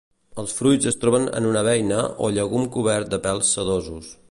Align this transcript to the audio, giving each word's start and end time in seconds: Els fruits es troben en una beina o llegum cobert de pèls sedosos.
Els 0.43 0.53
fruits 0.59 0.89
es 0.91 0.97
troben 1.03 1.27
en 1.41 1.49
una 1.51 1.61
beina 1.69 2.01
o 2.25 2.31
llegum 2.39 2.67
cobert 2.77 3.15
de 3.15 3.21
pèls 3.29 3.53
sedosos. 3.59 4.13